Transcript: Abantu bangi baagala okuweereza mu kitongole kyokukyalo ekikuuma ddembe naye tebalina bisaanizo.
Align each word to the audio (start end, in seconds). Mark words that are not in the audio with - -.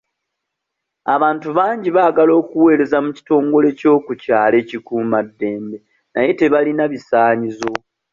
Abantu 1.15 1.47
bangi 1.57 1.89
baagala 1.97 2.33
okuweereza 2.41 2.97
mu 3.05 3.11
kitongole 3.17 3.67
kyokukyalo 3.79 4.55
ekikuuma 4.63 5.17
ddembe 5.27 5.77
naye 6.13 6.31
tebalina 6.39 6.83
bisaanizo. 6.93 7.73